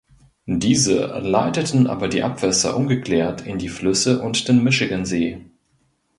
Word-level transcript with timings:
Diese 0.47 1.05
leiteten 1.21 1.85
aber 1.85 2.07
die 2.07 2.23
Abwässer 2.23 2.75
ungeklärt 2.75 3.45
in 3.45 3.59
die 3.59 3.69
Flüsse 3.69 4.19
und 4.23 4.47
den 4.47 4.63
Michigansee. 4.63 5.41